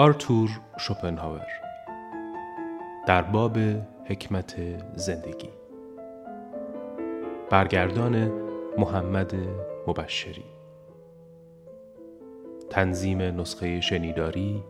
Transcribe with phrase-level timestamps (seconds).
[0.00, 1.46] آرتور شوپنهاور.
[3.06, 3.58] در باب
[4.04, 4.56] حکمت
[4.94, 5.50] زندگی.
[7.50, 8.32] برگردان
[8.78, 9.34] محمد
[9.86, 10.44] مبشری.
[12.70, 14.64] تنظیم نسخه شنیداری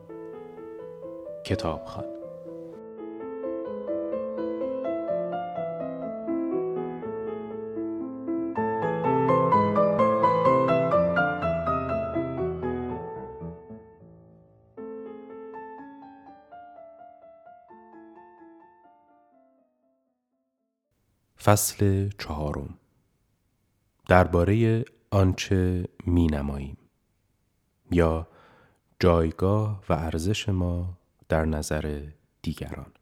[1.44, 2.19] کتابخان
[21.42, 22.78] فصل چهارم.
[24.08, 26.76] درباره آنچه می نماییم
[27.90, 28.28] یا
[29.00, 32.02] جایگاه و ارزش ما در نظر
[32.42, 32.92] دیگران.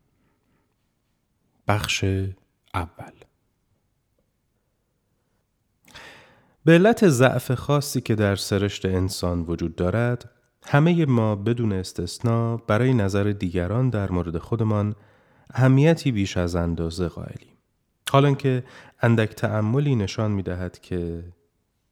[1.68, 2.04] بخش
[2.74, 3.12] اول.
[6.64, 10.30] به علت ضعف خاصی که در سرشت انسان وجود دارد
[10.66, 14.94] همه ما بدون استثنا برای نظر دیگران در مورد خودمان
[15.50, 17.57] اهمیتی بیش از اندازه قائلیم.
[18.10, 18.64] حالا که
[19.02, 21.24] اندک تعملی نشان می دهد که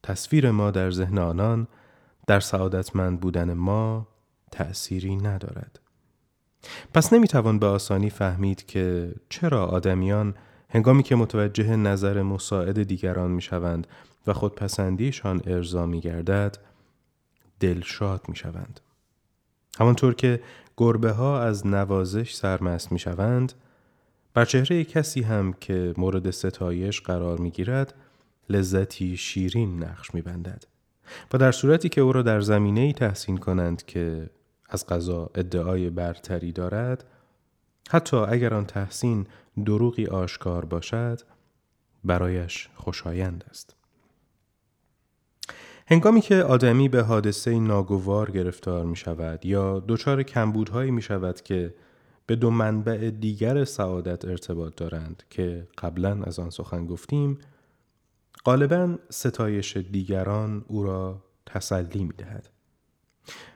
[0.02, 1.68] تصویر ما در ذهن آنان
[2.26, 4.08] در سعادتمند بودن ما
[4.52, 5.80] تأثیری ندارد.
[6.94, 10.34] پس نمی‌توان به آسانی فهمید که چرا آدمیان
[10.70, 13.86] هنگامی که متوجه نظر مساعد دیگران می شوند
[14.26, 16.58] و خودپسندیشان ارضا می گردد
[17.60, 18.80] دلشاد می شوند.
[19.78, 20.42] همانطور که
[20.76, 23.52] گربه ها از نوازش سرمست می شوند
[24.36, 27.94] بر چهره کسی هم که مورد ستایش قرار می گیرد
[28.50, 30.64] لذتی شیرین نقش می بندد.
[31.32, 34.30] و در صورتی که او را در زمینه ای تحسین کنند که
[34.68, 37.04] از قضا ادعای برتری دارد
[37.90, 39.26] حتی اگر آن تحسین
[39.64, 41.20] دروغی آشکار باشد
[42.04, 43.76] برایش خوشایند است
[45.86, 51.74] هنگامی که آدمی به حادثه ناگوار گرفتار می شود یا دچار کمبودهایی می شود که
[52.26, 57.38] به دو منبع دیگر سعادت ارتباط دارند که قبلا از آن سخن گفتیم
[58.44, 62.48] غالبا ستایش دیگران او را تسلی می دهد.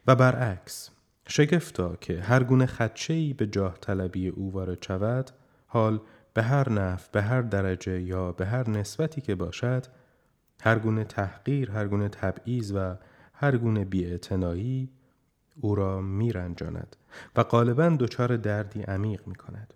[0.07, 0.91] و برعکس
[1.29, 5.31] شگفتا که هر گونه خدشه‌ای به جاه طلبی او وارد شود
[5.67, 6.01] حال
[6.35, 9.87] به هر نف به هر درجه یا به هر نسبتی که باشد
[10.63, 12.97] هر گونه تحقیر هر گونه تبعیض و
[13.35, 14.91] هر گونه بیاعتنایی
[15.61, 16.97] او را میرنجاند
[17.37, 19.75] و غالبا دچار دردی عمیق می کند.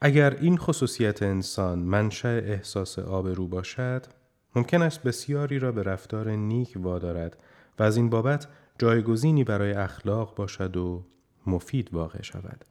[0.00, 4.06] اگر این خصوصیت انسان منشأ احساس آبرو باشد
[4.56, 7.36] ممکن است بسیاری را به رفتار نیک وادارد
[7.78, 8.46] و از این بابت
[8.78, 11.04] جایگزینی برای اخلاق باشد و
[11.46, 12.64] مفید واقع شود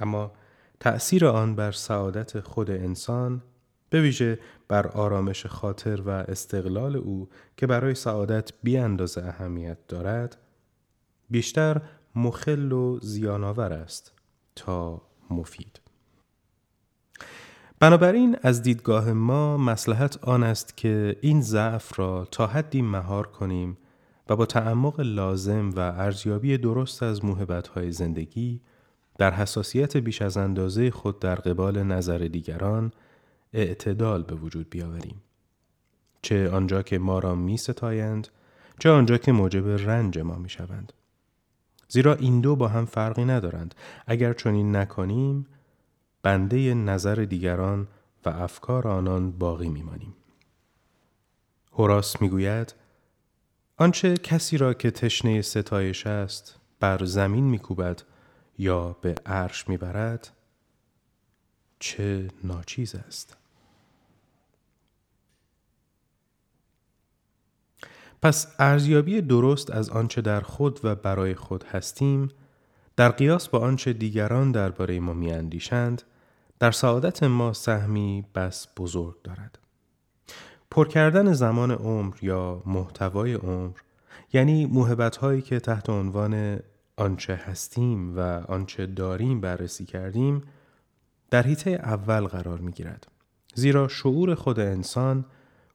[0.00, 0.32] اما
[0.80, 3.42] تأثیر آن بر سعادت خود انسان
[3.94, 4.38] به ویژه
[4.68, 10.36] بر آرامش خاطر و استقلال او که برای سعادت بی اندازه اهمیت دارد
[11.30, 11.82] بیشتر
[12.14, 14.12] مخل و زیانآور است
[14.56, 15.80] تا مفید.
[17.80, 23.78] بنابراین از دیدگاه ما مسلحت آن است که این ضعف را تا حدی مهار کنیم
[24.28, 27.20] و با تعمق لازم و ارزیابی درست از
[27.74, 28.60] های زندگی
[29.18, 32.92] در حساسیت بیش از اندازه خود در قبال نظر دیگران
[33.54, 35.22] اعتدال به وجود بیاوریم.
[36.22, 38.28] چه آنجا که ما را می ستایند،
[38.78, 40.92] چه آنجا که موجب رنج ما می شوند.
[41.88, 43.74] زیرا این دو با هم فرقی ندارند.
[44.06, 45.46] اگر چنین نکنیم،
[46.22, 47.88] بنده نظر دیگران
[48.24, 50.14] و افکار آنان باقی میمانیم.
[51.72, 52.74] هوراس می‌گوید
[53.76, 58.02] آنچه کسی را که تشنه ستایش است بر زمین میکوبد
[58.58, 60.30] یا به عرش می‌برد
[61.78, 63.36] چه ناچیز است
[68.24, 72.28] پس ارزیابی درست از آنچه در خود و برای خود هستیم
[72.96, 76.02] در قیاس با آنچه دیگران درباره ما میاندیشند
[76.58, 79.58] در سعادت ما سهمی بس بزرگ دارد.
[80.70, 83.78] پر کردن زمان عمر یا محتوای عمر
[84.32, 86.58] یعنی موهبت هایی که تحت عنوان
[86.96, 90.42] آنچه هستیم و آنچه داریم بررسی کردیم
[91.30, 93.06] در حیطه اول قرار می گیرد.
[93.54, 95.24] زیرا شعور خود انسان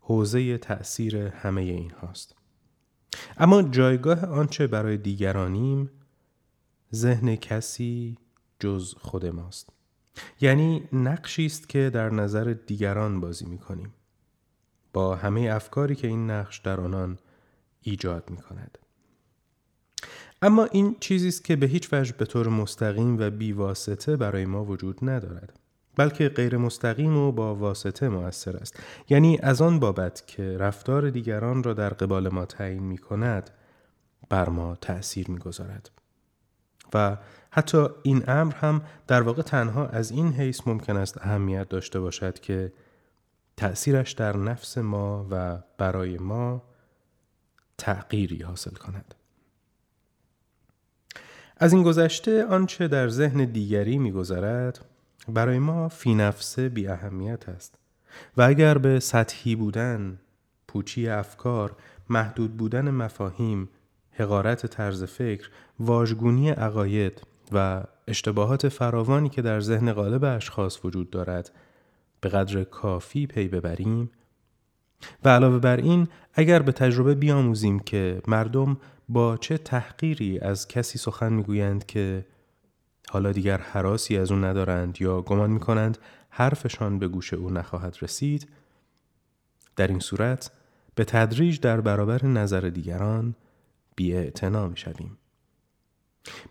[0.02, 2.39] حوزه تأثیر همه این هاست.
[3.38, 5.92] اما جایگاه آنچه برای دیگرانیم
[6.96, 8.18] ذهن کسی
[8.60, 9.70] جز خود ماست.
[10.42, 13.94] یعنی نقشی است که در نظر دیگران بازی می کنیم.
[14.94, 17.18] با همه افکاری که این نقش در آنان
[17.82, 18.78] ایجاد می کند.
[20.42, 24.66] اما این چیزی است که به هیچ وجه به طور مستقیم و بیواسطه برای ما
[24.66, 25.60] وجود ندارد
[26.00, 28.80] بلکه غیر مستقیم و با واسطه موثر است
[29.10, 33.50] یعنی از آن بابت که رفتار دیگران را در قبال ما تعیین می کند
[34.30, 35.92] بر ما تأثیر می‌گذارد
[36.94, 37.18] و
[37.52, 42.40] حتی این امر هم در واقع تنها از این حیث ممکن است اهمیت داشته باشد
[42.40, 42.74] که
[43.58, 46.64] تأثیرش در نفس ما و برای ما
[47.78, 49.16] تغییری حاصل کند.
[51.58, 54.89] از این گذشته آنچه در ذهن دیگری میگذرد
[55.30, 57.76] برای ما فی نفسه بی اهمیت است.
[58.38, 60.20] و اگر به سطحی بودن،
[60.68, 61.76] پوچی افکار،
[62.10, 63.70] محدود بودن مفاهیم،
[64.12, 65.50] حقارت طرز فکر،
[65.80, 67.22] واژگونی عقاید
[67.52, 71.52] و اشتباهات فراوانی که در ذهن غالب اشخاص وجود دارد
[72.22, 74.12] به قدر کافی پی ببریم.
[75.24, 78.78] و علاوه بر این اگر به تجربه بیاموزیم که مردم
[79.10, 82.26] با چه تحقیری از کسی سخن می‌گویند که
[83.10, 85.98] حالا دیگر حراسی از او ندارند یا گمان می‌کنند
[86.30, 88.48] حرفشان به گوش او نخواهد رسید
[89.76, 90.52] در این صورت
[90.96, 93.36] به تدریج در برابر نظر دیگران
[93.96, 95.18] بی می شویم.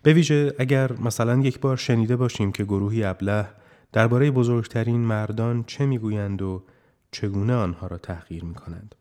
[0.03, 3.49] به ویژه اگر مثلا یک بار شنیده باشیم که گروهی ابله
[3.91, 6.63] درباره بزرگترین مردان چه می‌گویند و
[7.11, 8.95] چگونه آنها را تحقیر می کنند.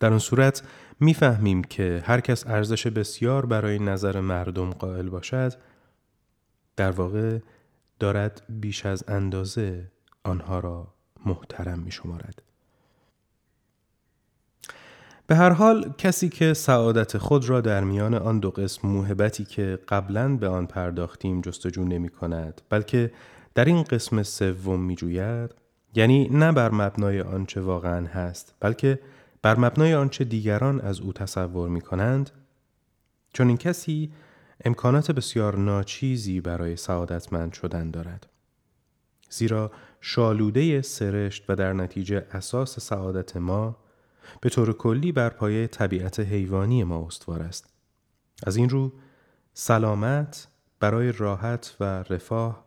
[0.00, 0.62] در آن صورت
[1.00, 5.52] می‌فهمیم که هر کس ارزش بسیار برای نظر مردم قائل باشد
[6.80, 7.38] در واقع
[7.98, 9.90] دارد بیش از اندازه
[10.24, 10.86] آنها را
[11.26, 12.42] محترم می شمارد.
[15.26, 19.78] به هر حال کسی که سعادت خود را در میان آن دو قسم موهبتی که
[19.88, 23.12] قبلا به آن پرداختیم جستجو نمی کند بلکه
[23.54, 25.50] در این قسم سوم می جوید
[25.94, 28.98] یعنی نه بر مبنای آنچه واقعا هست بلکه
[29.42, 32.30] بر مبنای آنچه دیگران از او تصور می کنند
[33.32, 34.12] چون این کسی
[34.64, 38.26] امکانات بسیار ناچیزی برای سعادتمند شدن دارد
[39.30, 39.70] زیرا
[40.00, 43.76] شالوده سرشت و در نتیجه اساس سعادت ما
[44.40, 47.72] به طور کلی بر پایه طبیعت حیوانی ما استوار است
[48.46, 48.92] از این رو
[49.54, 50.48] سلامت
[50.80, 52.64] برای راحت و رفاه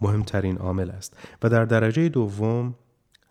[0.00, 2.74] مهمترین عامل است و در درجه دوم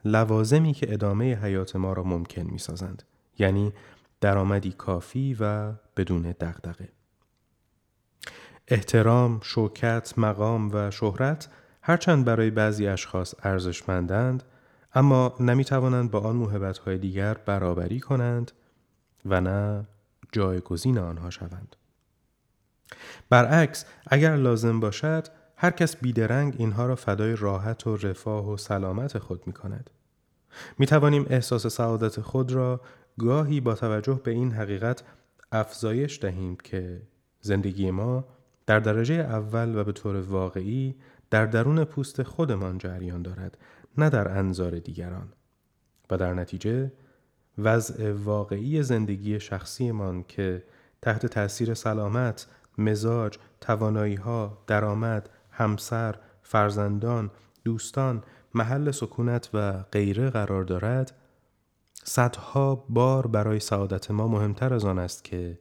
[0.06, 3.04] لوازمی که ادامه حیات ما را ممکن می سازند.
[3.40, 3.74] یعنی
[4.22, 6.90] درآمدی کافی و بدون دغدغه.
[8.72, 11.48] احترام، شوکت، مقام و شهرت
[11.82, 14.44] هرچند برای بعضی اشخاص ارزشمندند
[14.94, 18.52] اما نمی توانند با آن موهبت های دیگر برابری کنند
[19.26, 19.88] و نه
[20.32, 21.76] جایگزین آنها شوند.
[23.30, 29.18] برعکس اگر لازم باشد هر کس بیدرنگ اینها را فدای راحت و رفاه و سلامت
[29.18, 29.90] خود می کند.
[30.78, 32.82] می توانیم احساس سعادت خود را
[33.20, 35.04] گاهی با توجه به این حقیقت
[35.52, 37.02] افزایش دهیم که
[37.42, 38.26] زندگی ما
[38.66, 40.96] در درجه اول و به طور واقعی
[41.30, 43.58] در درون پوست خودمان جریان دارد
[43.98, 45.34] نه در انظار دیگران.
[46.10, 46.92] و در نتیجه
[47.58, 50.64] وضع واقعی زندگی شخصیمان که
[51.02, 57.32] تحت تاثیر سلامت، مزاج، توانایی ها، درآمد، همسر، فرزندان،
[57.64, 61.12] دوستان، محل سکونت و غیره قرار دارد
[62.04, 65.60] صدها بار برای سعادت ما مهمتر از آن است که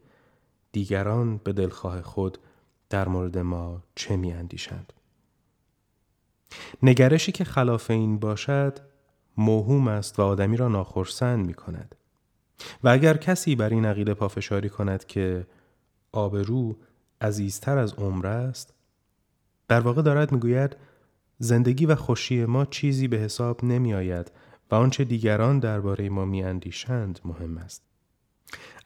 [0.72, 2.38] دیگران به دلخواه خود
[2.90, 4.92] در مورد ما چه می اندیشند.
[6.82, 8.78] نگرشی که خلاف این باشد
[9.36, 11.94] موهوم است و آدمی را ناخرسند می کند.
[12.84, 15.46] و اگر کسی بر این عقیده پافشاری کند که
[16.12, 16.76] آبرو
[17.20, 18.74] عزیزتر از عمر است
[19.68, 20.76] در واقع دارد می‌گوید
[21.38, 24.32] زندگی و خوشی ما چیزی به حساب نمی آید
[24.70, 27.82] و آنچه دیگران درباره ما می اندیشند مهم است.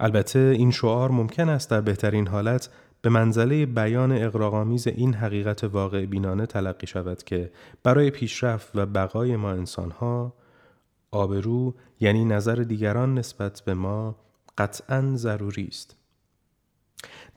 [0.01, 2.69] البته این شعار ممکن است در بهترین حالت
[3.05, 7.51] به منزله بیان اقراغامیز این حقیقت واقع بینانه تلقی شود که
[7.83, 10.35] برای پیشرفت و بقای ما انسانها
[11.11, 14.17] آبرو یعنی نظر دیگران نسبت به ما
[14.59, 15.97] قطعا ضروری است.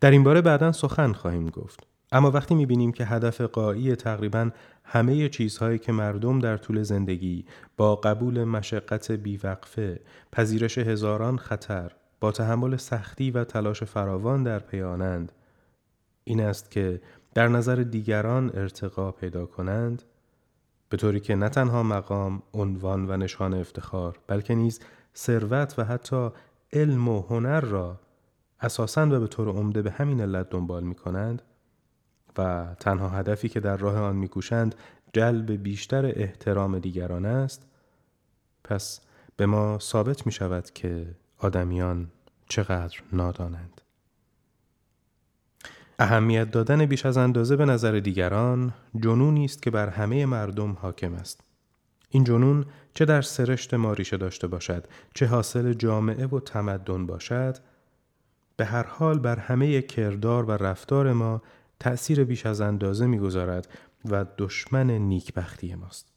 [0.01, 1.88] در این باره بعدا سخن خواهیم گفت.
[2.12, 4.50] اما وقتی می‌بینیم که هدف قایی تقریبا
[4.83, 7.45] همه چیزهایی که مردم در طول زندگی
[7.77, 10.00] با قبول مشقت بیوقفه،
[10.31, 15.31] پذیرش هزاران خطر، با تحمل سختی و تلاش فراوان در پیانند
[16.27, 17.01] این است که
[17.34, 20.03] در نظر دیگران ارتقا پیدا کنند
[20.89, 24.79] به طوری که نه تنها مقام، عنوان و نشان افتخار بلکه نیز
[25.15, 26.29] ثروت و حتی
[26.74, 28.00] علم و هنر را
[28.62, 31.41] اساساً و به طور عمده به همین علت دنبال می کنند
[32.38, 34.75] و تنها هدفی که در راه آن میکوشند
[35.13, 37.67] جلب بیشتر احترام دیگران است.
[38.63, 39.01] پس
[39.38, 42.12] به ما ثابت می شود که آدمیان
[42.50, 43.76] چقدر نادانند.
[45.99, 51.13] اهمیت دادن بیش از اندازه به نظر دیگران جنونی است که بر همه مردم حاکم
[51.13, 51.41] است
[52.09, 57.57] این جنون چه در سرشت ما ریشه داشته باشد چه حاصل جامعه و تمدن باشد
[58.57, 61.41] به هر حال بر همه کردار و رفتار ما
[61.79, 63.67] تأثیر بیش از اندازه می‌گذارد
[64.05, 66.07] و دشمن نیکبختی ماست.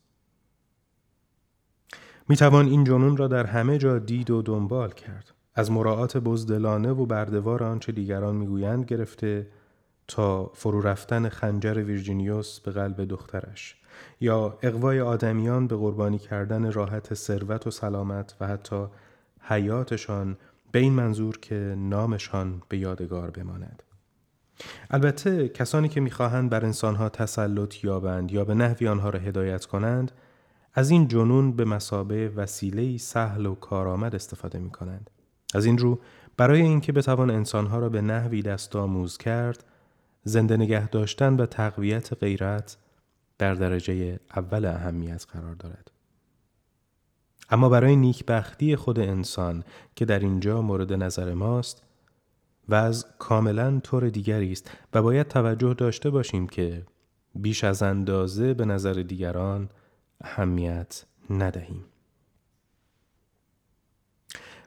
[2.29, 5.35] می توان این جنون را در همه جا دید و دنبال کرد.
[5.55, 9.47] از مراعات بزدلانه و بردوار آنچه دیگران می‌گویند گرفته
[10.11, 13.77] تا فرو رفتن خنجر ویرجینیوس به قلب دخترش
[14.21, 18.87] یا اقوای آدمیان به قربانی کردن راحت ثروت و سلامت و حتی
[19.41, 20.37] حیاتشان
[20.73, 23.83] به این منظور که نامشان به یادگار بماند
[24.91, 30.13] البته کسانی که می‌خواهند بر انسانها تسلط یابند یا به نحوی آنها را هدایت کنند
[30.75, 35.11] از این جنون به مسابه وسیله سهل و کارآمد استفاده می کنند.
[35.55, 36.01] از این رو
[36.37, 39.65] برای اینکه بتوان انسانها را به نحوی دست آموز کرد
[40.25, 42.77] زنده نگه داشتن و تقویت غیرت
[43.39, 45.91] در درجه اول اهمیت قرار دارد.
[47.51, 49.65] اما برای نیکبختی خود انسان
[49.97, 51.83] که در اینجا مورد نظر ماست
[52.69, 56.87] و از کاملا طور دیگری است و باید توجه داشته باشیم که
[57.35, 59.69] بیش از اندازه به نظر دیگران
[60.21, 61.85] اهمیت ندهیم.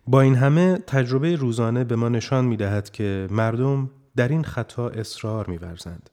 [0.07, 4.89] با این همه تجربه روزانه به ما نشان می دهد که مردم در این خطا
[4.89, 6.09] اصرار می ورزند.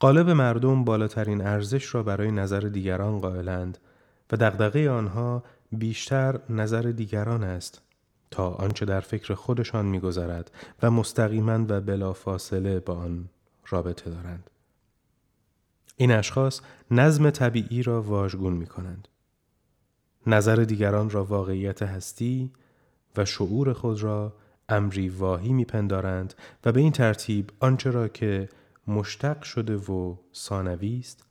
[0.00, 3.78] قالب مردم بالاترین ارزش را برای نظر دیگران قائلند
[4.32, 5.42] و دغدغه آنها
[5.72, 7.82] بیشتر نظر دیگران است
[8.30, 10.50] تا آنچه در فکر خودشان میگذرد
[10.82, 13.28] و مستقیما و بلافاصله با آن
[13.68, 14.50] رابطه دارند.
[15.96, 19.08] این اشخاص نظم طبیعی را واژگون می کنند.
[20.26, 22.52] نظر دیگران را واقعیت هستی
[23.16, 24.32] و شعور خود را
[24.68, 26.34] امری واهی میپندارند
[26.64, 28.48] و به این ترتیب آنچه را که
[28.86, 31.24] مشتق شده و ثانوی است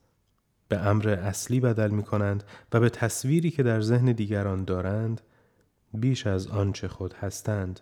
[0.67, 5.21] به امر اصلی بدل می کنند و به تصویری که در ذهن دیگران دارند
[5.93, 7.79] بیش از آنچه خود هستند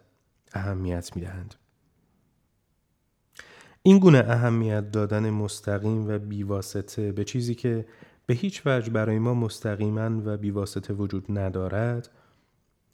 [0.53, 1.55] اهمیت می دهند.
[3.83, 7.85] این گونه اهمیت دادن مستقیم و بیواسطه به چیزی که
[8.25, 12.09] به هیچ وجه برای ما مستقیما و بیواسطه وجود ندارد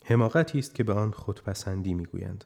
[0.06, 2.46] حماقتی است که به آن خودپسندی می‌گویند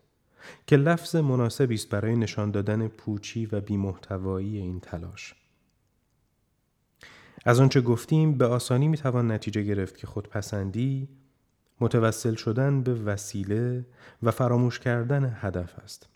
[0.68, 5.36] که لفظ مناسبی است برای نشان دادن پوچی و بیمحتوایی این تلاش.
[7.46, 11.10] از آنچه گفتیم به آسانی می‌توان نتیجه گرفت که خودپسندی
[11.82, 13.86] متوسل شدن به وسیله
[14.24, 16.10] و فراموش کردن هدف است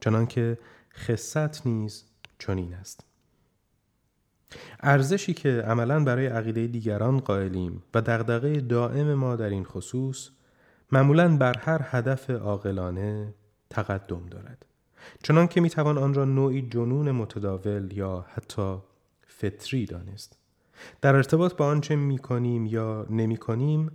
[0.00, 0.58] چنانکه
[0.94, 2.04] خصت نیز
[2.38, 3.04] چنین است.
[4.80, 10.30] ارزشی که عملا برای عقیده دیگران قائلیم و دغدغه دائم ما در این خصوص
[10.92, 13.34] معمولا بر هر هدف عاقلانه
[13.74, 14.66] تقدم دارد
[15.22, 18.76] چنان که می‌توان آن را نوعی جنون متداول یا حتی
[19.26, 20.38] فطری دانست
[21.00, 23.90] در ارتباط با آنچه می‌کنیم یا نمی‌کنیم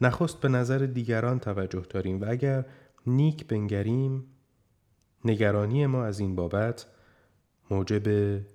[0.00, 2.64] نخست به نظر دیگران توجه داریم و اگر
[3.06, 4.24] نیک بنگریم
[5.24, 6.86] نگرانی ما از این بابت
[7.70, 8.08] موجب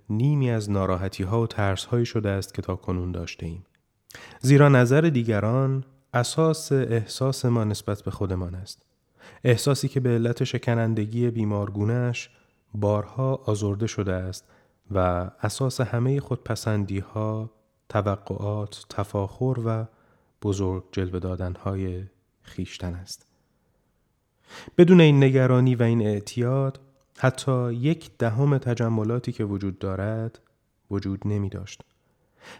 [0.10, 3.66] نیمی از ناراحتی ها و ترس هایی شده است که تا کنون داشته ایم.
[4.40, 8.91] زیرا نظر دیگران اساس احساس ما نسبت به خودمان است.
[9.44, 12.30] احساسی که به علت شکنندگی بیمارگونهش
[12.74, 14.48] بارها آزرده شده است
[14.92, 14.98] و
[15.42, 17.52] اساس همه خودپسندی ها،
[17.90, 19.86] توقعات، تفاخر و
[20.42, 22.04] بزرگ جلوه دادنهای
[22.42, 23.26] خیشتن است.
[24.78, 26.80] بدون این نگرانی و این اعتیاد
[27.18, 30.40] حتی یک دهم تجملاتی که وجود دارد
[30.92, 31.82] وجود نمی داشت.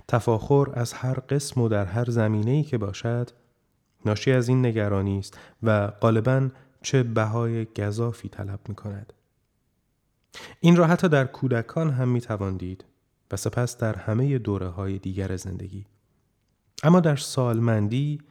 [0.08, 3.30] تفاخر از هر قسم و در هر زمینه‌ای که باشد
[4.06, 6.50] ناشی از این نگرانی است و غالبا
[6.82, 9.14] چه بهای گذافی طلب می کند.
[10.60, 12.86] این را حتی در کودکان هم می توان دید
[13.32, 15.86] و سپس در همه دوره های دیگر زندگی.
[16.84, 18.22] اما در سالمندی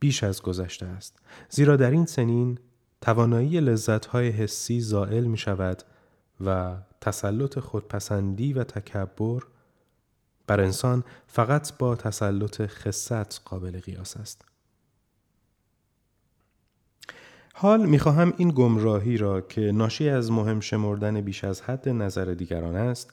[0.00, 1.18] بیش از گذشته است
[1.50, 2.58] زیرا در این سنین
[3.00, 5.82] توانایی لذتهای حسی زائل می شود
[6.40, 9.42] و تسلط خودپسندی و تکبر
[10.46, 14.44] بر انسان فقط با تسلط خصت قابل قیاس است.
[17.60, 22.76] حال می‌خواهم این گمراهی را که ناشی از مهم شمردن بیش از حد نظر دیگران
[22.76, 23.12] است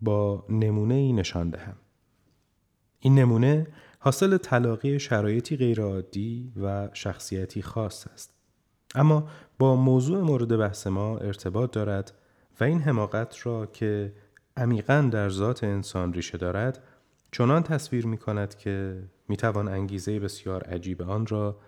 [0.00, 1.76] با نمونه ای نشان دهم.
[3.00, 3.66] این نمونه
[3.98, 8.34] حاصل تلاقی شرایطی غیرعادی و شخصیتی خاص است.
[8.94, 9.28] اما
[9.58, 12.12] با موضوع مورد بحث ما ارتباط دارد
[12.60, 14.12] و این حماقت را که
[14.56, 16.82] عمیقا در ذات انسان ریشه دارد
[17.32, 21.58] چنان تصویر می کند که می توان انگیزه بسیار عجیب آن را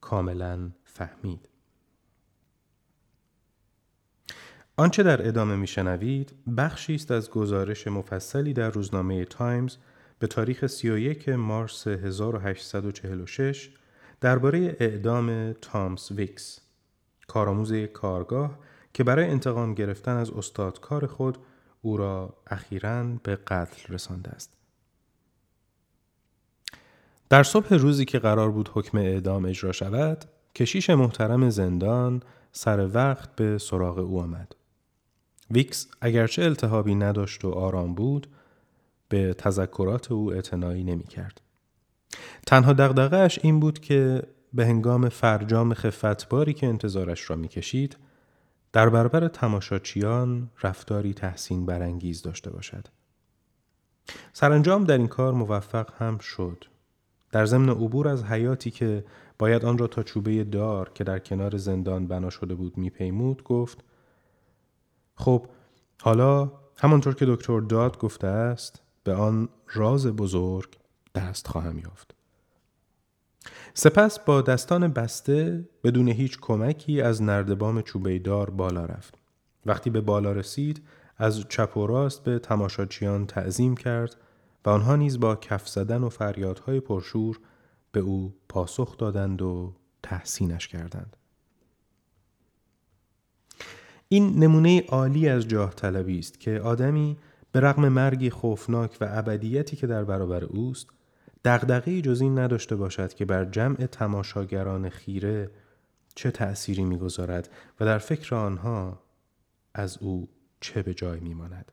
[0.00, 1.48] کاملا فهمید.
[4.80, 9.76] آنچه در ادامه میشنوید بخشی است از گزارش مفصلی در روزنامه تایمز
[10.18, 13.70] به تاریخ 31 مارس 1846
[14.20, 16.60] درباره اعدام تامس ویکس
[17.26, 18.58] کارآموز کارگاه
[18.94, 21.38] که برای انتقام گرفتن از استادکار خود
[21.82, 24.52] او را اخیرا به قتل رسانده است.
[27.28, 33.36] در صبح روزی که قرار بود حکم اعدام اجرا شود، کشیش محترم زندان سر وقت
[33.36, 34.57] به سراغ او آمد.
[35.50, 38.26] ویکس اگرچه التهابی نداشت و آرام بود،
[39.08, 41.40] به تذکرات او اعتنایی نمی کرد.
[42.46, 47.96] تنها دغدغه‌اش این بود که به هنگام فرجام خفتباری که انتظارش را می‌کشید
[48.72, 52.86] در برابر تماشاچیان رفتاری تحسین برانگیز داشته باشد.
[54.32, 56.64] سرانجام در این کار موفق هم شد.
[57.32, 59.04] در ضمن عبور از حیاتی که
[59.38, 63.84] باید آن را تا چوبه دار که در کنار زندان بنا شده بود میپیمود گفت
[65.18, 65.46] خب
[66.02, 70.76] حالا همانطور که دکتر داد گفته است به آن راز بزرگ
[71.14, 72.14] دست خواهم یافت.
[73.74, 79.14] سپس با دستان بسته بدون هیچ کمکی از نردبام چوبیدار بالا رفت.
[79.66, 80.82] وقتی به بالا رسید
[81.16, 84.16] از چپ و راست به تماشاچیان تعظیم کرد
[84.64, 87.40] و آنها نیز با کف زدن و فریادهای پرشور
[87.92, 89.72] به او پاسخ دادند و
[90.02, 91.16] تحسینش کردند.
[94.08, 97.16] این نمونه عالی از جاه طلبی است که آدمی
[97.52, 100.86] به رغم مرگی خوفناک و ابدیتی که در برابر اوست
[101.44, 105.50] دغدغه‌ای جز این نداشته باشد که بر جمع تماشاگران خیره
[106.14, 109.00] چه تأثیری می‌گذارد و در فکر آنها
[109.74, 110.28] از او
[110.60, 111.72] چه به جای میماند.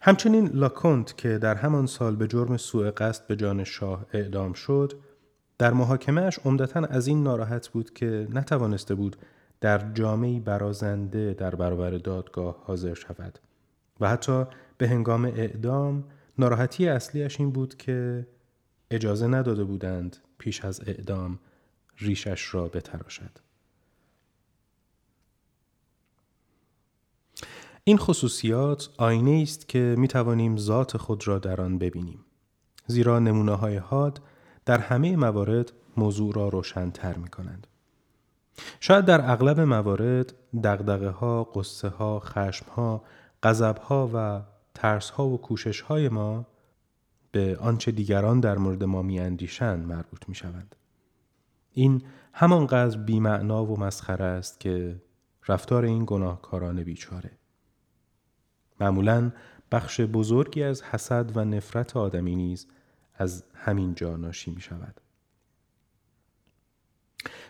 [0.00, 4.92] همچنین لاکونت که در همان سال به جرم سوء قصد به جان شاه اعدام شد
[5.58, 9.16] در محاکمهش عمدتا از این ناراحت بود که نتوانسته بود
[9.60, 13.38] در جامعی برازنده در برابر دادگاه حاضر شود
[14.00, 14.44] و حتی
[14.78, 16.04] به هنگام اعدام
[16.38, 18.26] ناراحتی اصلیش این بود که
[18.90, 21.38] اجازه نداده بودند پیش از اعدام
[21.98, 23.38] ریشش را بتراشد.
[27.84, 32.24] این خصوصیات آینه است که می توانیم ذات خود را در آن ببینیم.
[32.86, 34.20] زیرا نمونه های حاد
[34.64, 37.66] در همه موارد موضوع را روشنتر می کنند.
[38.80, 40.34] شاید در اغلب موارد
[40.64, 43.04] دقدقه ها، قصه ها، خشم ها،
[43.42, 44.42] غضب ها و
[44.74, 46.46] ترس ها و کوشش های ما
[47.32, 50.76] به آنچه دیگران در مورد ما میاندیشند مربوط می شوند.
[51.72, 55.02] این همانقدر بیمعنا و مسخره است که
[55.48, 57.30] رفتار این گناهکاران بیچاره.
[58.80, 59.32] معمولا
[59.72, 62.66] بخش بزرگی از حسد و نفرت آدمی نیز
[63.14, 65.00] از همین جا ناشی می شود.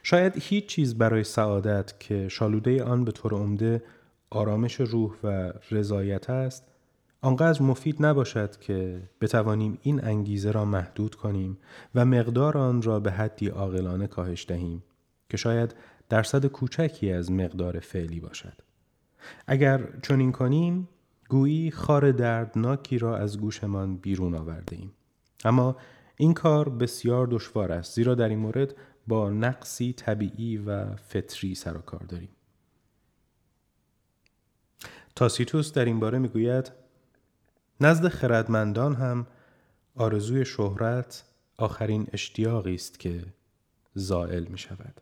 [0.03, 3.83] شاید هیچ چیز برای سعادت که شالوده آن به طور عمده
[4.31, 6.65] آرامش روح و رضایت است
[7.23, 11.59] آنقدر مفید نباشد که بتوانیم این انگیزه را محدود کنیم
[11.95, 14.83] و مقدار آن را به حدی عاقلانه کاهش دهیم
[15.29, 15.75] که شاید
[16.09, 18.53] درصد کوچکی از مقدار فعلی باشد.
[19.47, 20.89] اگر چنین کنیم
[21.29, 24.93] گویی خار دردناکی را از گوشمان بیرون آورده ایم
[25.45, 25.77] اما
[26.17, 28.75] این کار بسیار دشوار است زیرا در این مورد
[29.11, 32.29] با نقصی طبیعی و فطری سر و کار داریم
[35.17, 36.73] تاسیتوس در این باره می‌گوید
[37.81, 39.27] نزد خردمندان هم
[39.95, 41.25] آرزوی شهرت
[41.57, 43.25] آخرین اشتیاقی است که
[43.95, 45.01] زائل می شود.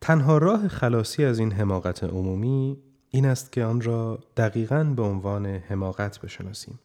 [0.00, 2.78] تنها راه خلاصی از این حماقت عمومی
[3.10, 6.80] این است که آن را دقیقا به عنوان حماقت بشناسیم.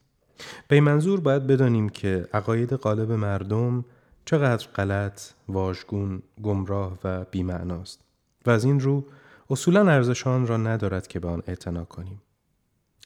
[0.68, 3.86] به منظور باید بدانیم که عقاید غالب مردم
[4.26, 8.02] چقدر غلط، واژگون، گمراه و بیمعناست
[8.46, 9.06] و از این رو
[9.50, 12.22] اصولا ارزشان را ندارد که به آن اعتنا کنیم.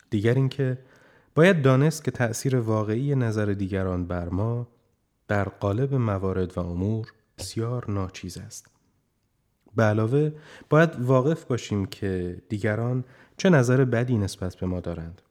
[0.10, 0.77] دیگر اینکه
[1.36, 4.67] باید دانست که تأثیر واقعی نظر دیگران بر ما
[5.27, 8.67] در قالب موارد و امور بسیار ناچیز است.
[9.75, 10.32] به علاوه
[10.69, 13.03] باید واقف باشیم که دیگران
[13.38, 15.21] چه نظر بدی نسبت به ما دارند.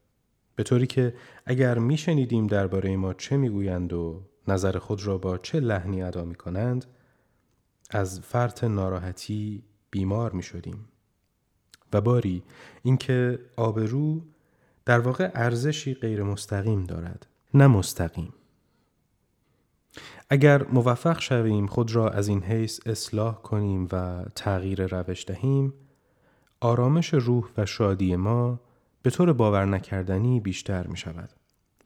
[0.57, 1.15] به طوری که
[1.47, 6.35] اگر میشنیدیم درباره ما چه می‌گویند و نظر خود را با چه لحنی ادا می
[6.35, 6.85] کنند
[7.91, 10.89] از فرط ناراحتی بیمار می شدیم.
[11.93, 12.43] و باری
[12.83, 14.23] اینکه آبرو
[14.85, 18.33] در واقع ارزشی غیر مستقیم دارد نه مستقیم
[20.31, 25.75] اگر موفق شویم خود را از این حیث اصلاح کنیم و تغییر روش دهیم
[26.61, 28.61] آرامش روح و شادی ما
[29.03, 31.31] به طور باور نکردنی بیشتر می شود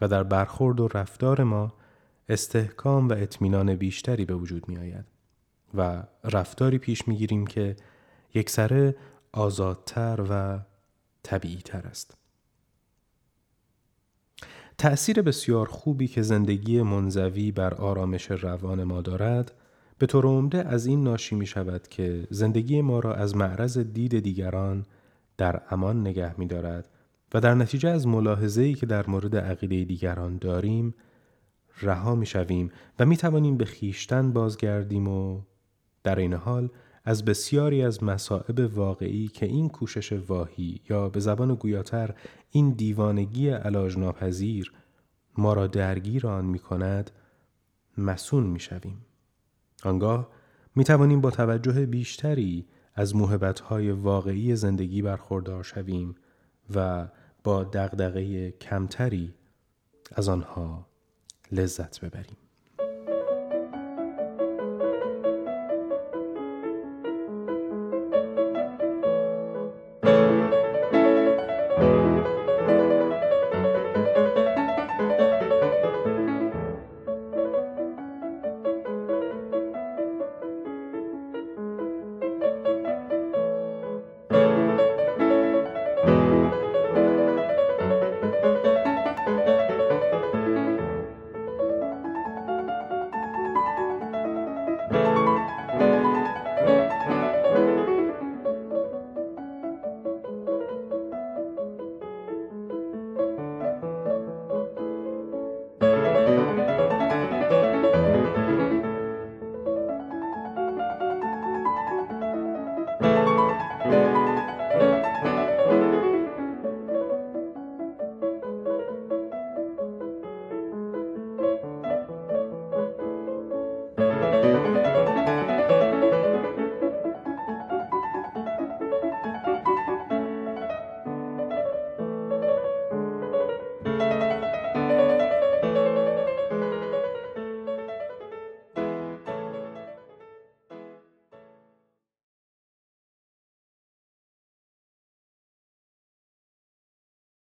[0.01, 1.73] و در برخورد و رفتار ما
[2.29, 5.05] استحکام و اطمینان بیشتری به وجود می آید
[5.75, 7.77] و رفتاری پیش می گیریم که
[8.35, 8.97] یکسره
[9.33, 10.61] آزادتر و
[11.23, 12.17] طبیعی تر است.
[14.79, 19.53] تأثیر بسیار خوبی که زندگی منزوی بر آرامش روان ما دارد
[19.99, 24.19] به طور عمده از این ناشی می شود که زندگی ما را از معرض دید
[24.19, 24.87] دیگران
[25.37, 26.89] در امان نگه می دارد
[27.35, 30.95] و در نتیجه از ملاحظه‌ای که در مورد عقیده دیگران داریم
[31.81, 35.41] رها می شویم و می توانیم به خیشتن بازگردیم و
[36.03, 36.69] در این حال
[37.05, 42.15] از بسیاری از مصائب واقعی که این کوشش واهی یا به زبان گویاتر
[42.51, 44.73] این دیوانگی علاج ناپذیر
[45.39, 47.11] ما را درگیر آن می کند
[47.99, 49.07] مسون می شویم.
[49.85, 50.29] آنگاه
[50.77, 56.15] می توانیم با توجه بیشتری از موهبتهای واقعی زندگی برخوردار شویم
[56.75, 57.09] و
[57.45, 59.35] با دغدغه کمتری
[60.13, 60.87] از آنها
[61.53, 62.52] لذت ببریم.